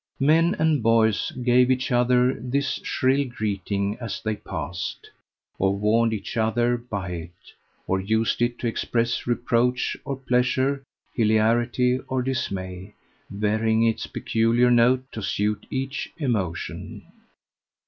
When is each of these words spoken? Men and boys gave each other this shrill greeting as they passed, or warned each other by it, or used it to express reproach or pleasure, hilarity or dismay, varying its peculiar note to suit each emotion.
Men 0.19 0.55
and 0.57 0.81
boys 0.81 1.31
gave 1.43 1.69
each 1.69 1.91
other 1.91 2.33
this 2.33 2.79
shrill 2.83 3.25
greeting 3.29 3.99
as 4.01 4.19
they 4.19 4.35
passed, 4.35 5.11
or 5.59 5.75
warned 5.77 6.11
each 6.11 6.37
other 6.37 6.75
by 6.75 7.09
it, 7.11 7.53
or 7.85 7.99
used 7.99 8.41
it 8.41 8.57
to 8.57 8.67
express 8.67 9.27
reproach 9.27 9.95
or 10.03 10.17
pleasure, 10.17 10.81
hilarity 11.13 11.99
or 12.07 12.23
dismay, 12.23 12.95
varying 13.29 13.83
its 13.83 14.07
peculiar 14.07 14.71
note 14.71 15.03
to 15.11 15.21
suit 15.21 15.67
each 15.69 16.11
emotion. 16.17 17.05